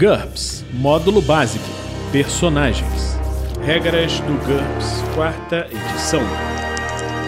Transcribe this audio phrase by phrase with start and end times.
[0.00, 1.62] GURPS Módulo Básico
[2.10, 3.18] Personagens
[3.62, 6.22] Regras do GURPS, quarta edição.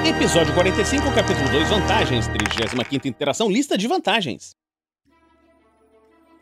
[0.09, 2.27] Episódio 45, capítulo 2, vantagens.
[2.29, 4.57] 35 interação, lista de vantagens.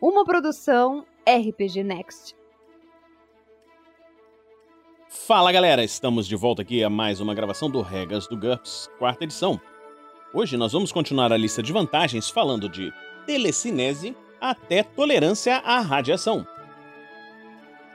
[0.01, 2.33] Uma produção RPG Next.
[5.09, 9.25] Fala galera, estamos de volta aqui a mais uma gravação do Regras do GURPS, quarta
[9.25, 9.59] edição.
[10.33, 12.89] Hoje nós vamos continuar a lista de vantagens falando de
[13.25, 16.45] telecinese até tolerância à radiação.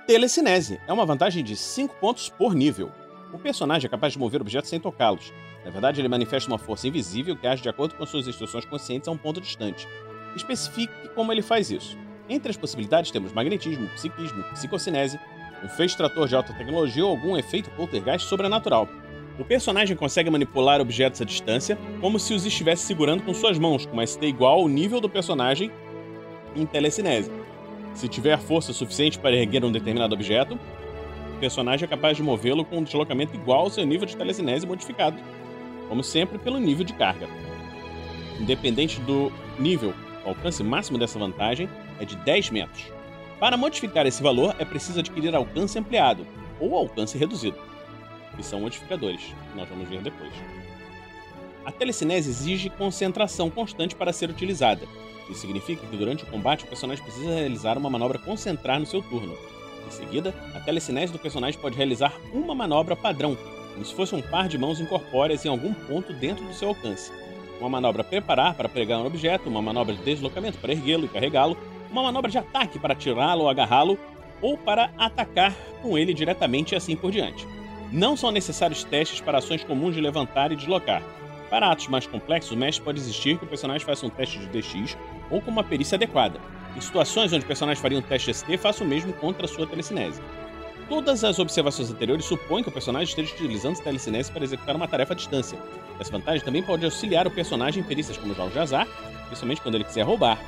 [0.07, 2.93] Telecinese é uma vantagem de 5 pontos por nível.
[3.33, 5.33] O personagem é capaz de mover objetos sem tocá-los.
[5.65, 9.09] Na verdade, ele manifesta uma força invisível que age de acordo com suas instruções conscientes
[9.09, 9.89] a um ponto distante.
[10.37, 11.99] Especifique como ele faz isso.
[12.29, 15.19] Entre as possibilidades temos magnetismo, psiquismo, psicocinese,
[15.65, 18.89] um feixe trator de alta tecnologia ou algum efeito poltergeist sobrenatural.
[19.41, 23.85] O personagem consegue manipular objetos à distância, como se os estivesse segurando com suas mãos,
[23.85, 25.71] com uma ST igual ao nível do personagem
[26.57, 27.31] em telecinese.
[27.95, 30.59] Se tiver força suficiente para erguer um determinado objeto,
[31.37, 34.67] o personagem é capaz de movê-lo com um deslocamento igual ao seu nível de telecinese
[34.67, 35.19] modificado,
[35.89, 37.29] como sempre pelo nível de carga.
[38.41, 39.95] Independente do nível,
[40.25, 41.69] o alcance máximo dessa vantagem
[42.01, 42.93] é de 10 metros.
[43.39, 46.27] Para modificar esse valor, é preciso adquirir alcance ampliado
[46.59, 47.59] ou alcance reduzido,
[48.35, 50.33] que são modificadores, que nós vamos ver depois.
[51.67, 54.87] A telecinese exige concentração constante para ser utilizada,
[55.29, 59.03] isso significa que durante o combate o personagem precisa realizar uma manobra concentrar no seu
[59.03, 59.37] turno.
[59.87, 63.37] Em seguida, a telecinese do personagem pode realizar uma manobra padrão,
[63.73, 67.13] como se fosse um par de mãos incorpóreas em algum ponto dentro do seu alcance.
[67.59, 71.57] Uma manobra preparar para pregar um objeto, uma manobra de deslocamento para erguê-lo e carregá-lo,
[71.91, 73.99] uma manobra de ataque para tirá-lo ou agarrá-lo,
[74.41, 77.47] ou para atacar com ele diretamente e assim por diante.
[77.91, 81.03] Não são necessários testes para ações comuns de levantar e deslocar.
[81.51, 84.47] Para atos mais complexos, o mestre pode exigir que o personagem faça um teste de
[84.47, 84.97] DX
[85.31, 86.41] ou com uma perícia adequada.
[86.77, 89.67] Em situações onde o personagem faria um teste ST, faça o mesmo contra a sua
[89.67, 90.21] telecinese.
[90.89, 95.15] Todas as observações anteriores supõem que o personagem esteja utilizando telecinese para executar uma tarefa
[95.15, 95.59] à distância.
[95.99, 98.87] Essa vantagem também pode auxiliar o personagem em perícias como jogos de azar,
[99.27, 100.39] principalmente quando ele quiser roubar,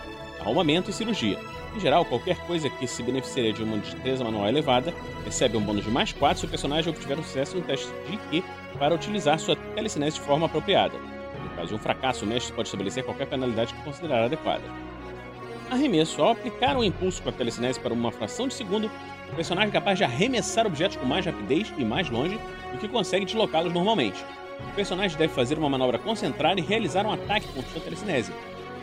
[0.40, 1.38] arrumamento e cirurgia.
[1.74, 4.94] Em geral, qualquer coisa que se beneficiaria de uma destreza manual elevada
[5.24, 8.14] recebe um bônus de mais 4 se o personagem obtiver um sucesso no teste de
[8.14, 8.44] IQ
[8.78, 10.96] para utilizar sua telecinese de forma apropriada.
[11.42, 14.62] No caso de um fracasso, o mestre pode estabelecer qualquer penalidade que considerar adequada.
[15.70, 16.22] Arremesso.
[16.22, 18.90] Ao aplicar um impulso com a telecinese para uma fração de segundo,
[19.30, 22.38] o personagem é capaz de arremessar objetos com mais rapidez e mais longe
[22.72, 24.24] do que consegue deslocá-los normalmente.
[24.60, 28.32] O personagem deve fazer uma manobra concentrada e realizar um ataque com sua telecinese.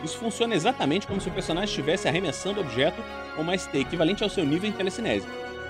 [0.04, 3.02] Isso funciona exatamente como se o personagem estivesse arremessando objeto
[3.34, 5.26] com uma ST equivalente ao seu nível em telecinese.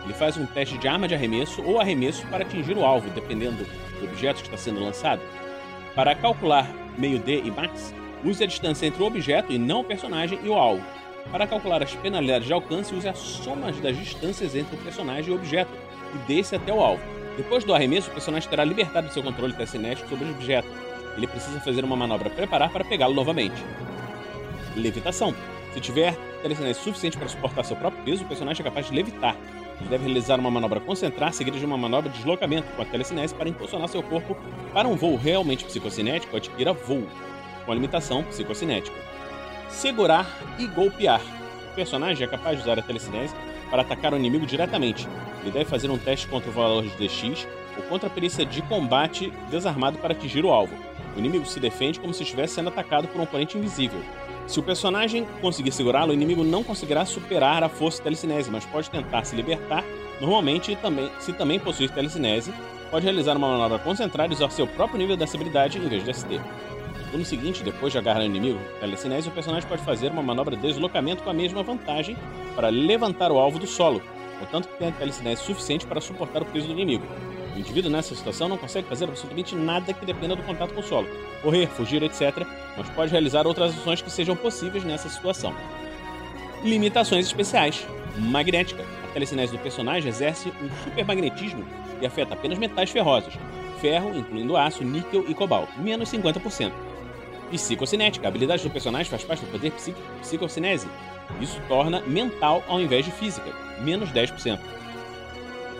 [0.06, 3.66] Ele faz um teste de arma de arremesso ou arremesso para atingir o alvo, dependendo
[3.98, 5.20] do objeto que está sendo lançado.
[5.96, 7.92] Para calcular meio D e max,
[8.24, 10.84] use a distância entre o objeto e não o personagem e o alvo.
[11.32, 15.32] Para calcular as penalidades de alcance, use a soma das distâncias entre o personagem e
[15.32, 15.72] o objeto
[16.14, 17.02] e desce até o alvo.
[17.36, 20.68] Depois do arremesso, o personagem terá libertado seu controle telecinético sobre o objeto.
[21.16, 23.60] Ele precisa fazer uma manobra preparar para pegá-lo novamente.
[24.76, 25.34] Levitação.
[25.74, 29.36] Se tiver telecinese suficiente para suportar seu próprio peso, o personagem é capaz de levitar.
[29.80, 33.34] Ele deve realizar uma manobra concentrar, seguida de uma manobra de deslocamento com a telecinese
[33.34, 34.36] para impulsionar seu corpo
[34.72, 37.06] para um voo realmente psicocinético, adquira voo,
[37.64, 38.96] com a limitação psicocinética.
[39.68, 40.26] Segurar
[40.58, 41.20] e golpear.
[41.72, 43.34] O personagem é capaz de usar a telecinese
[43.70, 45.06] para atacar o inimigo diretamente.
[45.42, 48.62] Ele deve fazer um teste contra o valor de DX ou contra a perícia de
[48.62, 50.74] combate desarmado para atingir o alvo.
[51.14, 54.00] O inimigo se defende como se estivesse sendo atacado por um oponente invisível.
[54.46, 58.88] Se o personagem conseguir segurá-lo, o inimigo não conseguirá superar a força telecinese, mas pode
[58.88, 59.84] tentar se libertar.
[60.20, 62.54] Normalmente, também, se também possuir telecinese,
[62.90, 66.14] pode realizar uma manobra concentrada e usar seu próprio nível dessa habilidade em vez de
[66.14, 66.28] ST.
[66.36, 70.54] No turno seguinte, depois de agarrar o inimigo telecinese, o personagem pode fazer uma manobra
[70.54, 72.16] de deslocamento com a mesma vantagem
[72.54, 74.00] para levantar o alvo do solo,
[74.38, 77.04] contanto que tenha telecinese suficiente para suportar o peso do inimigo.
[77.56, 80.84] O indivíduo nessa situação não consegue fazer absolutamente nada que dependa do contato com o
[80.84, 81.08] solo,
[81.42, 82.46] correr, fugir, etc.,
[82.76, 85.54] mas pode realizar outras ações que sejam possíveis nessa situação.
[86.62, 87.86] Limitações especiais.
[88.18, 88.84] Magnética.
[89.04, 91.64] A telecinese do personagem exerce um supermagnetismo
[91.98, 93.32] e afeta apenas metais ferrosos,
[93.80, 96.70] ferro, incluindo aço, níquel e cobalto, menos 50%.
[97.50, 98.26] Psicocinética.
[98.26, 100.86] A habilidade do personagem faz parte do poder psico psicocinese.
[101.40, 104.58] Isso torna mental ao invés de física, menos 10%.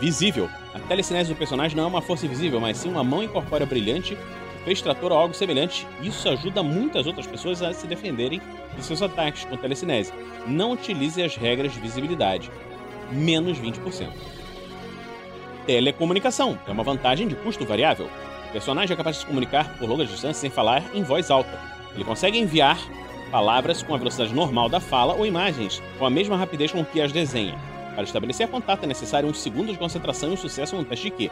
[0.01, 0.49] Visível.
[0.77, 4.13] A telecinese do personagem não é uma força invisível, mas sim uma mão incorpórea brilhante,
[4.15, 5.87] um fez trator ou algo semelhante.
[6.03, 8.43] Isso ajuda muitas outras pessoas a se defenderem
[8.77, 10.13] de seus ataques com telecinese.
[10.47, 12.51] Não utilize as regras de visibilidade.
[13.11, 14.11] Menos 20%.
[15.65, 16.59] Telecomunicação.
[16.69, 18.11] É uma vantagem de custo variável.
[18.51, 21.59] O personagem é capaz de se comunicar por longas distâncias sem falar em voz alta.
[21.95, 22.79] Ele consegue enviar
[23.31, 27.01] palavras com a velocidade normal da fala ou imagens com a mesma rapidez com que
[27.01, 27.76] as desenha.
[27.97, 31.17] Para estabelecer contato é necessário um segundo de concentração e um sucesso no teste de
[31.17, 31.31] Q.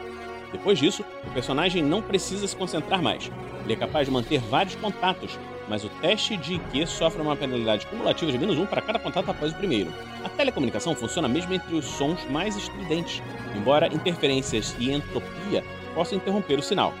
[0.51, 3.31] Depois disso, o personagem não precisa se concentrar mais.
[3.63, 5.37] Ele é capaz de manter vários contatos,
[5.69, 9.29] mas o teste de IQ sofre uma penalidade cumulativa de menos um para cada contato
[9.29, 9.93] após o primeiro.
[10.23, 13.21] A telecomunicação funciona mesmo entre os sons mais estridentes,
[13.55, 15.63] embora interferências e entropia
[15.93, 16.93] possam interromper o sinal.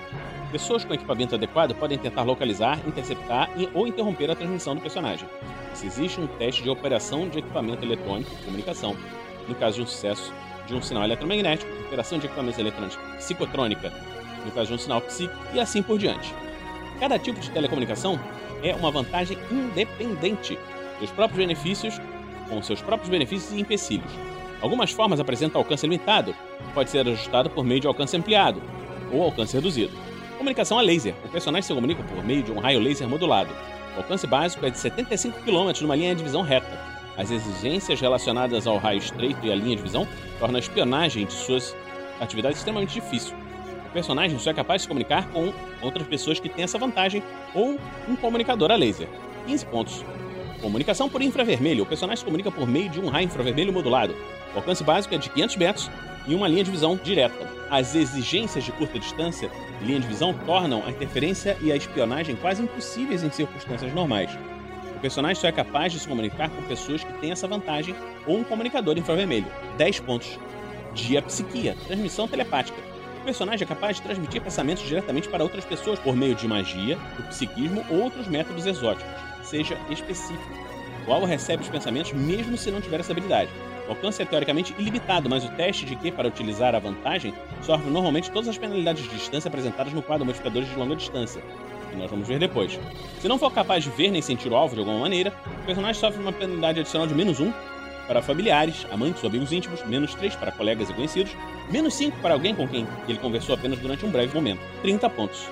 [0.51, 5.27] Pessoas com equipamento adequado podem tentar localizar, interceptar e, ou interromper a transmissão do personagem.
[5.73, 8.95] Se existe um teste de operação de equipamento eletrônico de comunicação,
[9.47, 10.33] no caso de um sucesso
[10.67, 13.93] de um sinal eletromagnético, operação de equipamentos eletrônicos psicotrônica,
[14.43, 16.33] no caso de um sinal psíquico, e assim por diante.
[16.99, 18.19] Cada tipo de telecomunicação
[18.63, 20.57] é uma vantagem independente
[20.99, 21.99] dos próprios benefícios,
[22.49, 24.11] com seus próprios benefícios e empecilhos.
[24.61, 26.33] Algumas formas apresentam alcance limitado,
[26.73, 28.61] pode ser ajustado por meio de alcance ampliado
[29.11, 29.91] ou alcance reduzido.
[30.37, 31.13] Comunicação a laser.
[31.23, 33.53] O personagem se comunica por meio de um raio laser modulado.
[33.95, 36.94] O alcance básico é de 75 km numa linha de visão reta.
[37.17, 40.07] As exigências relacionadas ao raio estreito e à linha de visão
[40.39, 41.75] tornam a espionagem de suas
[42.19, 43.35] atividades extremamente difícil.
[43.87, 47.23] O personagem só é capaz de se comunicar com outras pessoas que têm essa vantagem
[47.53, 49.07] ou um comunicador a laser.
[49.47, 50.05] 15 pontos.
[50.61, 51.83] Comunicação por infravermelho.
[51.83, 54.13] O personagem se comunica por meio de um raio infravermelho modulado.
[54.53, 55.91] O alcance básico é de 500 metros
[56.27, 57.47] e uma linha de visão direta.
[57.69, 59.49] As exigências de curta distância
[59.81, 64.31] e linha de visão tornam a interferência e a espionagem quase impossíveis em circunstâncias normais.
[64.95, 67.95] O personagem só é capaz de se comunicar com pessoas que têm essa vantagem
[68.25, 69.47] ou um comunicador infravermelho.
[69.77, 70.39] 10 pontos.
[70.93, 72.79] Diapsiquia, transmissão telepática.
[73.21, 76.95] O personagem é capaz de transmitir pensamentos diretamente para outras pessoas por meio de magia,
[77.17, 79.11] do psiquismo ou outros métodos exóticos.
[79.43, 80.53] Seja específico.
[81.07, 83.51] O alvo recebe os pensamentos mesmo se não tiver essa habilidade.
[83.87, 87.89] O alcance é teoricamente ilimitado, mas o teste de Q para utilizar a vantagem sofre
[87.89, 91.43] normalmente todas as penalidades de distância apresentadas no quadro Modificadores de Longa Distância,
[91.95, 92.79] que nós vamos ver depois.
[93.19, 95.99] Se não for capaz de ver nem sentir o alvo de alguma maneira, o personagem
[95.99, 97.51] sofre uma penalidade adicional de menos 1
[98.07, 101.35] para familiares, amantes ou amigos íntimos, menos 3 para colegas e conhecidos,
[101.71, 104.61] menos 5 para alguém com quem ele conversou apenas durante um breve momento.
[104.83, 105.47] 30 pontos.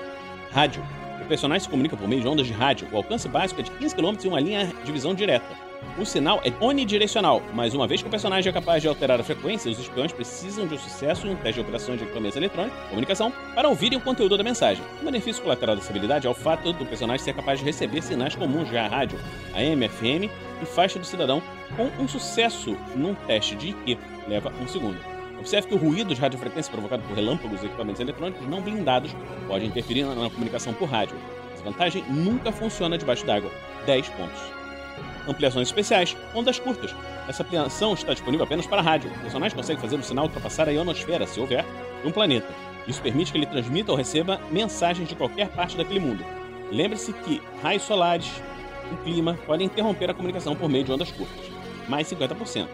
[0.52, 0.82] Rádio.
[1.24, 2.86] O personagem se comunica por meio de ondas de rádio.
[2.92, 5.56] O alcance básico é de 15 km e uma linha de visão direta.
[5.98, 9.24] O sinal é onidirecional, mas uma vez que o personagem é capaz de alterar a
[9.24, 12.78] frequência, os espiões precisam de um sucesso em um teste de operações de equipamentos eletrônicos,
[12.88, 14.84] comunicação, para ouvirem o conteúdo da mensagem.
[15.00, 18.34] O benefício colateral dessa habilidade é o fato do personagem ser capaz de receber sinais
[18.34, 19.18] comuns de rádio,
[19.54, 20.30] AM, FM
[20.62, 21.42] e faixa do cidadão
[21.76, 23.98] com um sucesso num teste de IQ,
[24.28, 25.13] leva um segundo.
[25.38, 29.14] Observe que o ruído de radiofrequência provocado por relâmpagos e equipamentos eletrônicos não blindados
[29.46, 31.16] pode interferir na comunicação por rádio.
[31.52, 33.50] Essa vantagem nunca funciona debaixo d'água.
[33.86, 34.40] 10 pontos.
[35.26, 36.94] Ampliações especiais, ondas curtas.
[37.28, 39.10] Essa ampliação está disponível apenas para rádio.
[39.10, 41.64] O personagem consegue fazer o sinal ultrapassar a ionosfera, se houver,
[42.02, 42.48] de um planeta.
[42.86, 46.24] Isso permite que ele transmita ou receba mensagens de qualquer parte daquele mundo.
[46.70, 48.30] Lembre-se que raios solares,
[48.92, 51.46] o clima, podem interromper a comunicação por meio de ondas curtas.
[51.88, 52.68] Mais 50%.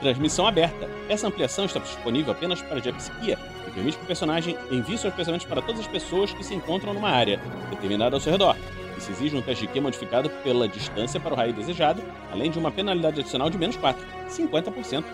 [0.00, 0.88] Transmissão aberta.
[1.08, 5.14] Essa ampliação está disponível apenas para a diapsiquia e permite que o personagem envie seus
[5.14, 7.40] pensamentos para todas as pessoas que se encontram numa área
[7.70, 8.56] determinada ao seu redor.
[8.96, 12.58] Isso exige um teste de Q modificado pela distância para o raio desejado, além de
[12.58, 15.04] uma penalidade adicional de menos 4, 50%.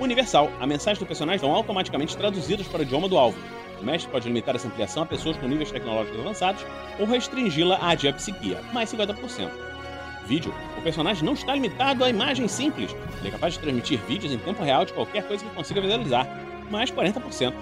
[0.00, 0.50] Universal.
[0.60, 3.38] A mensagem do personagem são automaticamente traduzidas para o idioma do alvo.
[3.80, 6.64] O mestre pode limitar essa ampliação a pessoas com níveis tecnológicos avançados
[6.98, 9.50] ou restringi-la à diapsiquia, mais 50%.
[10.28, 10.52] Vídeo.
[10.76, 12.94] O personagem não está limitado a imagens simples.
[13.18, 16.28] Ele é capaz de transmitir vídeos em tempo real de qualquer coisa que consiga visualizar,
[16.70, 17.54] mais 40%.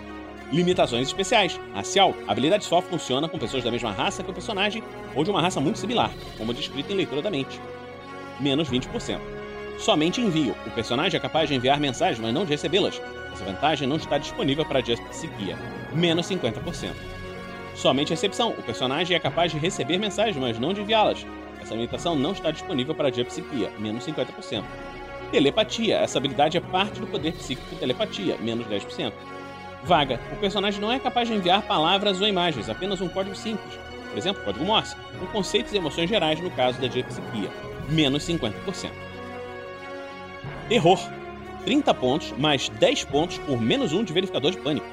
[0.52, 1.60] Limitações especiais.
[1.72, 2.12] Racial.
[2.26, 4.82] A habilidade só funciona com pessoas da mesma raça que o personagem
[5.14, 7.60] ou de uma raça muito similar, como descrito em leitura da mente.
[8.40, 9.20] Menos 20%.
[9.78, 10.56] Somente envio.
[10.66, 13.00] O personagem é capaz de enviar mensagens, mas não de recebê-las.
[13.32, 15.56] Essa vantagem não está disponível para a Diapsiquia.
[15.92, 16.90] Menos 50%.
[17.76, 18.50] Somente recepção.
[18.50, 21.24] O personagem é capaz de receber mensagens, mas não de enviá-las.
[21.66, 23.72] Essa limitação não está disponível para a Diapsiquia.
[23.80, 24.62] Menos 50%.
[25.32, 25.96] Telepatia.
[25.96, 28.36] Essa habilidade é parte do poder psíquico de telepatia.
[28.38, 29.12] Menos 10%.
[29.82, 30.20] Vaga.
[30.32, 33.76] O personagem não é capaz de enviar palavras ou imagens, apenas um código simples.
[34.08, 37.50] Por exemplo, código Morse, com conceitos e emoções gerais no caso da diapsiquia.
[37.88, 38.88] Menos 50%.
[40.68, 41.00] Terror.
[41.64, 44.86] 30 pontos, mais 10 pontos por menos 1 de verificador de pânico.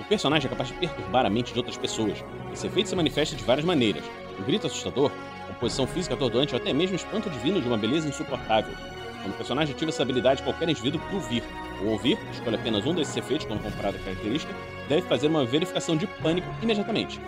[0.00, 2.24] O personagem é capaz de perturbar a mente de outras pessoas.
[2.50, 4.04] Esse efeito se manifesta de várias maneiras.
[4.40, 5.12] Um grito assustador,
[5.44, 8.74] composição física atordoante ou até mesmo espanto divino de uma beleza insuportável.
[9.22, 11.42] Quando o personagem ativa essa habilidade, qualquer indivíduo que ouvir
[11.80, 14.52] ou ouvir, escolhe apenas um desses efeitos quando comparado à característica,
[14.88, 17.20] deve fazer uma verificação de pânico imediatamente.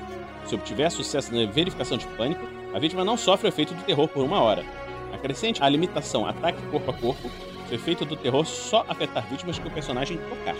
[0.44, 4.06] Se obtiver sucesso na verificação de pânico, a vítima não sofre o efeito do terror
[4.08, 4.64] por uma hora.
[5.12, 7.30] Acrescente a limitação ataque corpo a corpo,
[7.70, 10.54] o efeito do terror só afetar vítimas que o personagem tocar.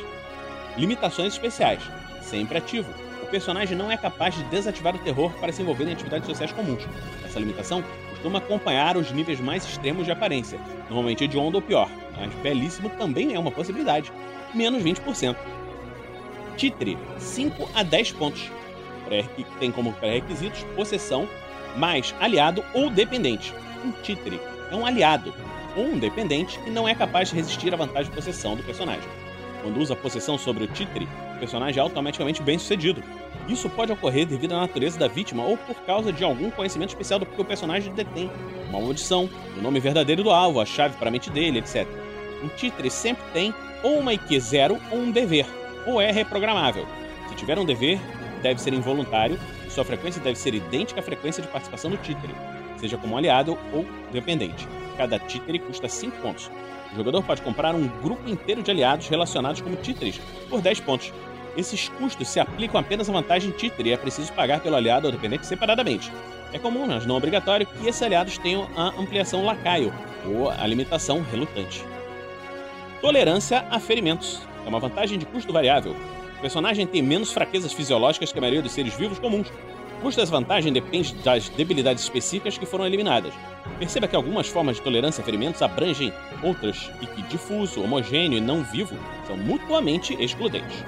[0.77, 1.83] Limitações especiais.
[2.23, 3.06] Sempre ativo.
[3.27, 6.53] O personagem não é capaz de desativar o terror para se envolver em atividades sociais
[6.53, 6.87] comuns.
[7.25, 12.33] Essa limitação costuma acompanhar os níveis mais extremos de aparência, normalmente hediondo ou pior, mas
[12.35, 14.13] belíssimo também é uma possibilidade,
[14.55, 15.37] menos 20%.
[16.57, 18.51] Títere, 5 a 10 pontos.
[19.59, 21.29] Tem como pré-requisitos possessão,
[21.77, 23.53] mais aliado ou dependente.
[23.85, 24.41] Um títere
[24.71, 25.35] é um aliado
[25.77, 29.09] ou um dependente que não é capaz de resistir à vantagem de possessão do personagem.
[29.63, 33.03] Quando usa possessão sobre o títere, o personagem é automaticamente bem sucedido.
[33.49, 37.19] Isso pode ocorrer devido à natureza da vítima ou por causa de algum conhecimento especial
[37.19, 38.31] do que o personagem detém,
[38.69, 41.87] uma maldição, o nome verdadeiro do alvo, a chave para a mente dele, etc.
[42.43, 45.47] Um títere sempre tem ou uma IQ zero ou um dever,
[45.87, 46.87] ou é reprogramável.
[47.29, 48.01] Se tiver um dever,
[48.43, 52.35] deve ser involuntário e sua frequência deve ser idêntica à frequência de participação do títere,
[52.79, 54.67] seja como aliado ou dependente.
[54.97, 56.51] Cada títere custa 5 pontos.
[56.93, 61.13] O jogador pode comprar um grupo inteiro de aliados relacionados como títeres por 10 pontos.
[61.57, 65.13] Esses custos se aplicam apenas à vantagem títere e é preciso pagar pelo aliado ou
[65.13, 66.13] dependente separadamente.
[66.53, 69.93] É comum, mas não obrigatório, que esses aliados tenham a ampliação lacaio
[70.27, 71.85] ou a limitação relutante.
[73.01, 74.41] Tolerância a ferimentos.
[74.65, 75.95] É uma vantagem de custo variável.
[76.39, 79.49] O personagem tem menos fraquezas fisiológicas que a maioria dos seres vivos comuns.
[80.01, 83.33] Custo dessa vantagem depende das debilidades específicas que foram eliminadas.
[83.79, 86.13] Perceba que algumas formas de tolerância a ferimentos abrangem
[86.43, 90.85] outras e que difuso, homogêneo e não vivo são mutuamente excludentes.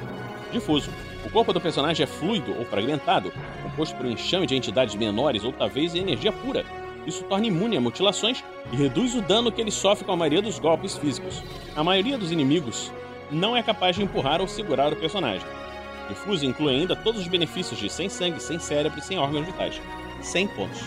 [0.52, 0.90] Difuso.
[1.24, 5.44] O corpo do personagem é fluido ou fragmentado, composto por um enxame de entidades menores
[5.44, 6.64] ou talvez energia pura.
[7.06, 10.42] Isso torna imune a mutilações e reduz o dano que ele sofre com a maioria
[10.42, 11.42] dos golpes físicos.
[11.74, 12.92] A maioria dos inimigos
[13.30, 15.46] não é capaz de empurrar ou segurar o personagem.
[16.08, 19.80] Difuso inclui ainda todos os benefícios de sem sangue, sem cérebro e sem órgãos vitais.
[20.22, 20.84] 100 pontos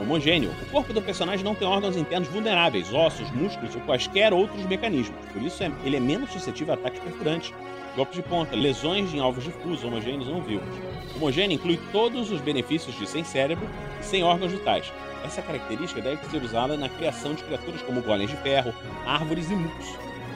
[0.00, 4.64] homogêneo, o corpo do personagem não tem órgãos internos vulneráveis, ossos, músculos ou quaisquer outros
[4.66, 5.18] mecanismos.
[5.32, 7.52] Por isso, é, ele é menos suscetível a ataques perfurantes,
[7.94, 10.68] golpes de ponta, lesões em alvos difusos, homogêneos ou não vivos.
[11.14, 13.68] Homogêneo inclui todos os benefícios de sem cérebro
[14.00, 14.92] e sem órgãos vitais.
[15.24, 18.72] Essa característica deve ser usada na criação de criaturas como golems de ferro,
[19.06, 19.86] árvores e mucos.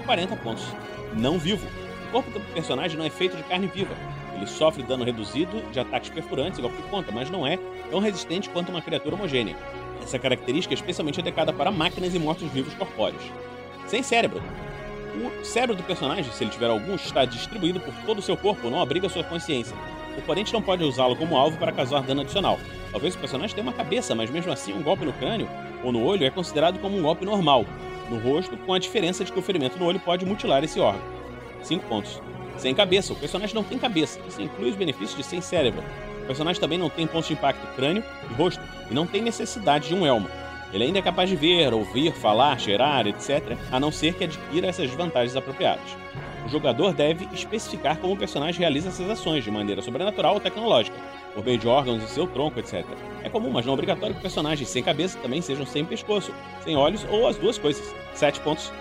[0.04, 0.66] 40 pontos.
[1.14, 1.66] Não vivo.
[2.14, 3.92] Corpo do personagem não é feito de carne viva.
[4.37, 7.59] Ele sofre dano reduzido de ataques perfurantes, igual que conta, mas não é
[7.90, 9.56] tão resistente quanto uma criatura homogênea.
[10.00, 13.21] Essa característica é especialmente adequada para máquinas e mortos-vivos corpóreos.
[13.88, 14.40] Sem cérebro.
[15.16, 18.71] O cérebro do personagem, se ele tiver algum, está distribuído por todo o seu corpo,
[18.71, 19.76] não abriga sua consciência.
[20.14, 22.61] O oponente não pode usá-lo como alvo para causar dano adicional.
[22.92, 25.49] Talvez o personagem tenha uma cabeça, mas mesmo assim um golpe no crânio
[25.83, 27.66] ou no olho é considerado como um golpe normal,
[28.09, 31.24] no rosto, com a diferença de que o ferimento no olho pode mutilar esse órgão.
[31.64, 32.21] 5 pontos.
[32.56, 33.12] Sem cabeça.
[33.12, 34.21] O personagem não tem cabeça.
[34.28, 35.83] Isso inclui os benefícios de sem cérebro.
[36.23, 39.88] O personagem também não tem pontos de impacto crânio e rosto e não tem necessidade
[39.88, 40.28] de um elmo.
[40.73, 44.66] Ele ainda é capaz de ver, ouvir, falar, cheirar, etc., a não ser que adquira
[44.66, 45.97] essas vantagens apropriadas.
[46.44, 50.97] O jogador deve especificar como o personagem realiza essas ações de maneira sobrenatural ou tecnológica,
[51.33, 52.85] por meio de órgãos em seu tronco, etc.
[53.23, 57.06] É comum, mas não obrigatório que personagens sem cabeça também sejam sem pescoço, sem olhos
[57.09, 57.94] ou as duas coisas.
[58.14, 58.73] 7 pontos.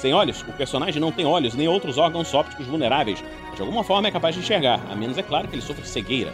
[0.00, 3.84] Sem olhos, o personagem não tem olhos nem outros órgãos ópticos vulneráveis, mas de alguma
[3.84, 6.32] forma é capaz de enxergar, a menos é claro que ele sofre cegueira.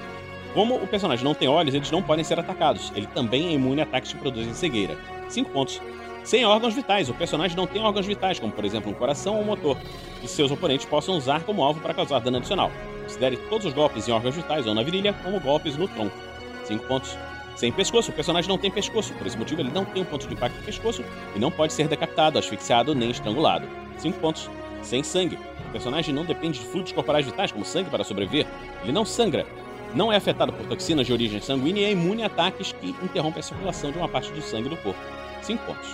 [0.55, 2.93] Como o personagem não tem olhos, eles não podem ser atacados.
[2.95, 4.97] Ele também é imune a ataques que produzem cegueira.
[5.29, 5.83] 5 pontos.
[6.23, 9.43] Sem órgãos vitais, o personagem não tem órgãos vitais, como por exemplo um coração ou
[9.43, 9.77] um motor,
[10.21, 12.71] que seus oponentes possam usar como alvo para causar dano adicional.
[13.03, 16.17] Considere todos os golpes em órgãos vitais ou na virilha como golpes no tronco.
[16.63, 17.19] 5 pontos.
[17.57, 20.29] Sem pescoço, o personagem não tem pescoço, por esse motivo ele não tem um ponto
[20.29, 21.03] de impacto no pescoço
[21.35, 23.67] e não pode ser decapitado, asfixiado nem estrangulado.
[23.97, 24.51] 5 pontos.
[24.83, 28.47] Sem sangue, o personagem não depende de fluidos corporais vitais, como sangue, para sobreviver.
[28.83, 29.47] Ele não sangra,
[29.95, 33.41] não é afetado por toxinas de origem sanguínea e é imune a ataques que interrompem
[33.41, 35.01] a circulação de uma parte do sangue do corpo.
[35.41, 35.89] 5 pontos.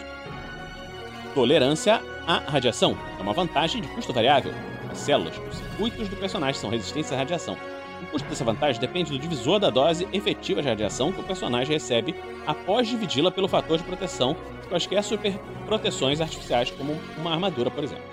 [1.33, 4.53] Tolerância à radiação é uma vantagem de custo variável.
[4.91, 7.57] As células, os circuitos do personagem são resistentes à radiação.
[8.03, 11.73] O custo dessa vantagem depende do divisor da dose efetiva de radiação que o personagem
[11.73, 17.85] recebe após dividi-la pelo fator de proteção de quaisquer superproteções artificiais, como uma armadura, por
[17.85, 18.05] exemplo.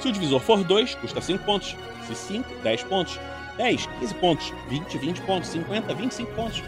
[0.00, 1.76] Se o divisor for 2, custa 5 pontos.
[2.06, 3.20] Se 5, 10 pontos.
[3.58, 4.54] 10, 15 pontos.
[4.68, 5.48] 20, 20 pontos.
[5.50, 6.62] 50, 25 pontos.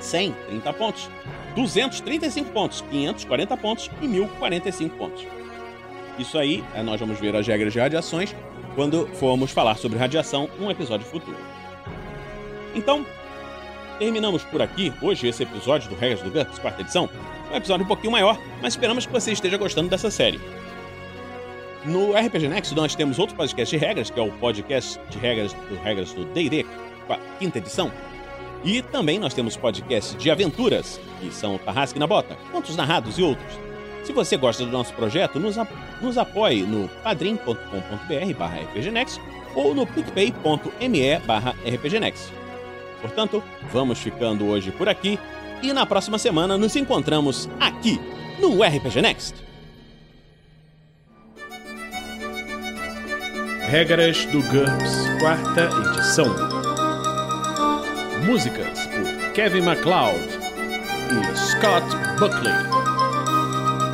[0.00, 1.10] 100, 30 pontos.
[1.54, 2.80] 200, 35 pontos.
[2.80, 3.90] 500, 40 pontos.
[4.00, 5.26] E 1000, 45 pontos.
[6.18, 8.34] Isso aí, é, nós vamos ver as regras de radiações
[8.74, 11.36] quando formos falar sobre radiação num episódio futuro.
[12.74, 13.04] Então,
[13.98, 17.08] terminamos por aqui hoje esse episódio do Regras do GURPS, quarta edição.
[17.52, 20.40] Um episódio um pouquinho maior, mas esperamos que você esteja gostando dessa série.
[21.84, 25.52] No RPG Next nós temos outro podcast de regras, que é o podcast de regras
[25.52, 26.64] do Regras do D&D,
[27.38, 27.92] quinta edição.
[28.64, 33.22] E também nós temos podcast de aventuras, que são Tarrasque na Bota, Contos Narrados e
[33.22, 33.71] outros.
[34.04, 35.56] Se você gosta do nosso projeto, nos,
[36.00, 39.20] nos apoie no padrim.com.br barra rpgnext
[39.54, 42.32] ou no picpay.me barra rpgnext.
[43.00, 43.42] Portanto,
[43.72, 45.18] vamos ficando hoje por aqui
[45.62, 48.00] E na próxima semana nos encontramos aqui
[48.40, 49.34] no RPG Next.
[53.68, 56.26] Regras do GURPS, quarta edição.
[58.26, 60.18] Músicas por Kevin MacLeod
[61.12, 61.86] e Scott
[62.18, 62.81] Buckley.